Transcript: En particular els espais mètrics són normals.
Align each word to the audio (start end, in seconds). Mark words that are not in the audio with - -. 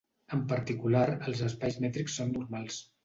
En 0.35 0.39
particular 0.53 1.03
els 1.27 1.43
espais 1.49 1.77
mètrics 1.85 2.17
són 2.21 2.33
normals. 2.39 2.81